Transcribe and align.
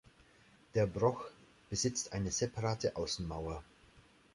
Der 0.73 0.87
Broch 0.87 1.29
besitzt 1.69 2.13
eine 2.13 2.31
separate 2.31 2.95
Außenmauer. 2.95 3.63